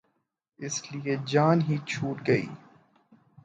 اس 0.59 0.75
لیے 0.91 1.15
جان 1.25 1.57
ہی 1.61 1.77
چھوٹ 1.89 2.17
گئی۔ 2.27 2.47